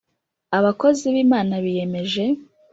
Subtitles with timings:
[0.57, 2.23] Abakozi b Imana biyemeje